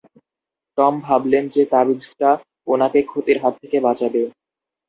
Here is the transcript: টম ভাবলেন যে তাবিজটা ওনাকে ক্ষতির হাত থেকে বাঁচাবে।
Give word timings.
টম 0.77 0.93
ভাবলেন 0.99 1.43
যে 1.47 1.63
তাবিজটা 1.71 2.29
ওনাকে 2.67 2.99
ক্ষতির 3.03 3.37
হাত 3.43 3.53
থেকে 3.61 3.77
বাঁচাবে। 3.79 4.21